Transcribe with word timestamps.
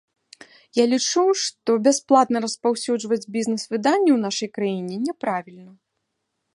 Я 0.77 0.85
лічу, 0.93 1.23
што 1.41 1.75
бясплатна 1.89 2.37
распаўсюджваць 2.47 3.23
бізнэс-выданне 3.39 4.07
ў 4.15 4.19
нашай 4.27 4.49
краіне 4.57 4.95
няправільна. 5.07 5.71